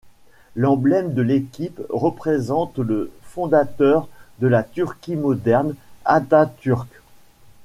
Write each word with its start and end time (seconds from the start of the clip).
L'emblème 0.55 1.13
de 1.13 1.21
l'équipe 1.21 1.79
représente 1.91 2.79
le 2.79 3.11
fondateur 3.21 4.07
de 4.39 4.47
la 4.47 4.63
Turquie 4.63 5.15
moderne, 5.15 5.75
Atatürk. 6.05 6.89